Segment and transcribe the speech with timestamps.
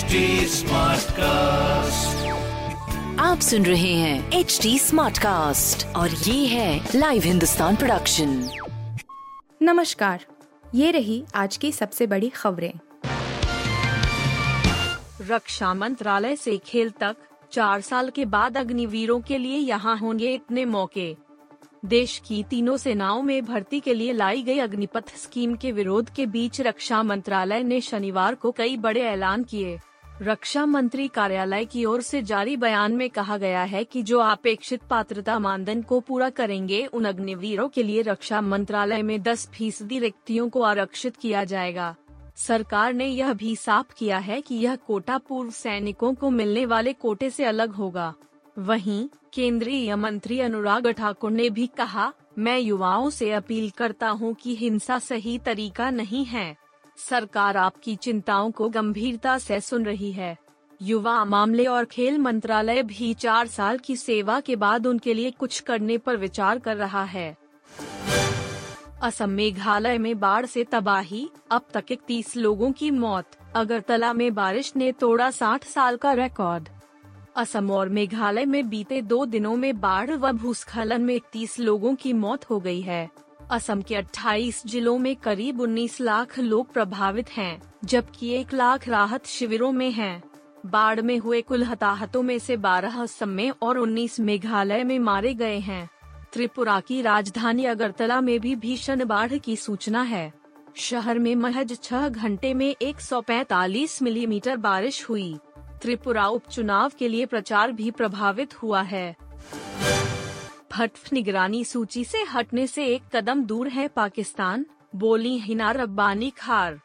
[0.00, 0.18] HD
[1.12, 2.26] cast
[3.20, 8.50] आप सुन रहे हैं एच डी स्मार्ट कास्ट और ये है लाइव हिंदुस्तान प्रोडक्शन
[9.62, 10.24] नमस्कार
[10.74, 12.72] ये रही आज की सबसे बड़ी खबरें।
[15.30, 17.16] रक्षा मंत्रालय से खेल तक
[17.52, 21.14] चार साल के बाद अग्निवीरों के लिए यहाँ होंगे इतने मौके।
[21.84, 26.26] देश की तीनों सेनाओं में भर्ती के लिए लाई गई अग्निपथ स्कीम के विरोध के
[26.26, 29.78] बीच रक्षा मंत्रालय ने शनिवार को कई बड़े ऐलान किए।
[30.22, 34.80] रक्षा मंत्री कार्यालय की ओर से जारी बयान में कहा गया है कि जो अपेक्षित
[34.82, 40.48] पात्रता मानदंड को पूरा करेंगे, उन अग्निवीरों के लिए रक्षा मंत्रालय में 10 फ़ीसदी रिक्तियों
[40.48, 41.96] को आरक्षित किया जाएगा।
[42.36, 46.92] सरकार ने यह भी साफ़ किया है कि यह कोटा पूर्व सैनिकों को मिलने वाले
[46.92, 48.14] कोटे से अलग होगा।
[48.58, 54.56] वहीं, केंद्रीय मंत्री अनुराग ठाकुर ने भी कहा, मैं युवाओं से अपील करता हूँ कि
[54.56, 56.56] हिंसा सही तरीका नहीं है।
[57.00, 60.36] सरकार आपकी चिंताओं को गंभीरता से सुन रही है।
[60.82, 65.60] युवा मामले और खेल मंत्रालय भी चार साल की सेवा के बाद उनके लिए कुछ
[65.60, 67.36] करने पर विचार कर रहा है।
[69.02, 74.72] असम मेघालय में बाढ़ से तबाही, अब तक इकतीस लोगों की मौत, अगरतला में बारिश
[74.76, 76.68] ने तोड़ा 60 साल का रिकॉर्ड।
[77.36, 82.12] असम और मेघालय में बीते दो दिनों में बाढ़ व भूस्खलन में इकतीस लोगों की
[82.12, 83.08] मौत हो गई है।
[83.50, 89.26] असम के 28 जिलों में करीब 19 लाख लोग प्रभावित हैं, जबकि एक लाख राहत
[89.26, 90.22] शिविरों में हैं।
[90.66, 95.34] बाढ़ में हुए कुल हताहतों में से 12 असम में और 19 मेघालय में मारे
[95.34, 95.88] गए हैं।
[96.32, 100.32] त्रिपुरा की राजधानी अगरतला में भी भीषण बाढ़ की सूचना है।
[100.76, 105.38] शहर में महज छह घंटे में 145 मिलीमीटर बारिश हुई।
[105.82, 109.16] त्रिपुरा उपचुनाव के लिए प्रचार भी प्रभावित हुआ है।
[110.70, 114.64] भट्ट निगरानी सूची से हटने से एक कदम दूर है पाकिस्तान,
[114.96, 116.78] बोली हिना रब्बानी खार।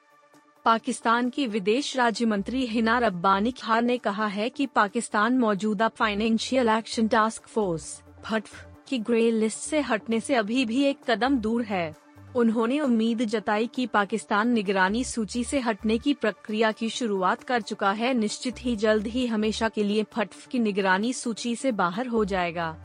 [0.66, 6.70] पाकिस्तान की विदेश राज्य मंत्री हिना रब्बानी खार ने कहा है कि पाकिस्तान मौजूदा फाइनेंशियल
[6.70, 8.48] एक्शन टास्क फोर्स भट्ट
[8.88, 11.96] की ग्रे लिस्ट से हटने से अभी भी एक कदम दूर है।
[12.36, 17.92] उन्होंने उम्मीद जताई कि पाकिस्तान निगरानी सूची से हटने की प्रक्रिया की शुरुआत कर चुका
[17.92, 22.26] है। निश्चित ही जल्द ही हमेशा के लिए फटफ की निगरानी सूची से बाहर हो
[22.26, 22.76] जाएगा।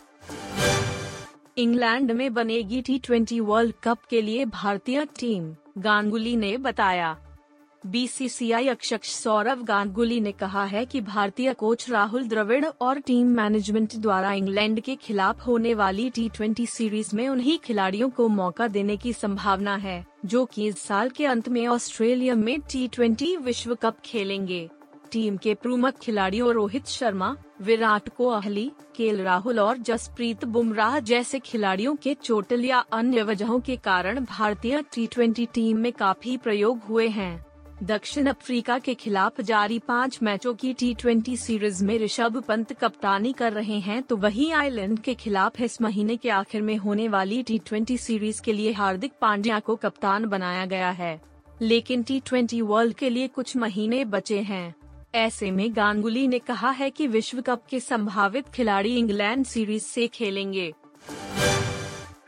[1.61, 7.17] इंग्लैंड में बनेगी टी ट्वेंटी वर्ल्ड कप के लिए भारतीय टीम, गांगुली ने बताया।
[7.85, 13.97] बीसीसीआई अध्यक्ष सौरव गांगुली ने कहा है कि भारतीय कोच राहुल द्रविड़ और टीम मैनेजमेंट
[13.97, 18.97] द्वारा इंग्लैंड के खिलाफ होने वाली टी ट्वेंटी सीरीज़ में उन्हीं खिलाड़ियों को मौका देने
[18.97, 23.75] की संभावना है, जो कि इस साल के अंत में ऑस्ट्रेलिया में टी ट्वेंटी विश्व
[23.75, 24.69] कप खेलेंगे।
[25.13, 31.95] टीम के प्रमुख खिलाड़ियों रोहित शर्मा, विराट कोहली के राहुल और जसप्रीत बुमराह जैसे खिलाड़ियों
[31.97, 37.45] के चोटल या अन्य वजहों के कारण भारतीय टी टीम में काफ़ी प्रयोग हुए हैं।
[37.83, 43.53] दक्षिण अफ्रीका के खिलाफ जारी पाँच मैचों की टी सीरीज़ में ऋषभ पंत कप्तानी कर
[43.53, 47.97] रहे हैं तो वहीं आयरलैंड के खिलाफ इस महीने के आखिर में होने वाली टी
[47.97, 51.21] सीरीज़ के लिए हार्दिक पांड्या को कप्तान बनाया गया है।
[51.63, 54.75] लेकिन टी वर्ल्ड के लिए कुछ महीने बचे हैं।
[55.15, 60.07] ऐसे में गांगुली ने कहा है कि विश्व कप के संभावित खिलाड़ी इंग्लैंड सीरीज़ से
[60.07, 60.75] खेलेंगे।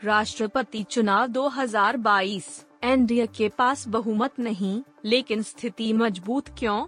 [0.03, 6.85] राष्ट्रपति चुनाव 2022 एनडीए के पास बहुमत नहीं, लेकिन स्थिति मज़बूत क्यों?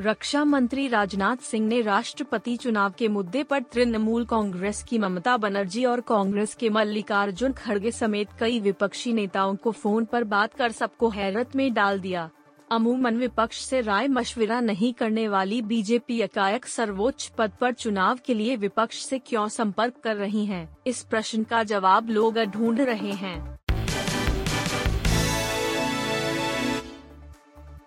[0.00, 5.84] रक्षा मंत्री राजनाथ सिंह ने राष्ट्रपति चुनाव के मुद्दे पर तृणमूल कांग्रेस की ममता बनर्जी
[5.84, 11.08] और कांग्रेस के मल्लिकार्जुन खड़गे समेत कई विपक्षी नेताओं को फ़ोन पर बात कर सबको
[11.08, 12.30] हैरत में डाल दिया।
[12.70, 18.34] अमूमन विपक्ष से राय मशविरा नहीं करने वाली बीजेपी एकाएक सर्वोच्च पद पर चुनाव के
[18.34, 20.76] लिए विपक्ष से क्यों संपर्क कर रही हैं?
[20.86, 23.56] इस प्रश्न का जवाब लोग ढूंढ रहे हैं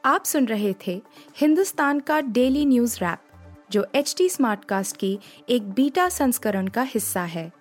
[0.05, 1.01] आप सुन रहे थे
[1.37, 3.19] हिंदुस्तान का डेली न्यूज़ रैप,
[3.71, 5.19] जो एच टी स्मार्टकास्ट की
[5.49, 7.51] एक बीटा संस्करण का हिस्सा है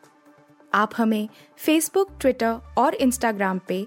[0.75, 3.87] आप हमें फेसबुक ट्विटर और इंस्टाग्राम पे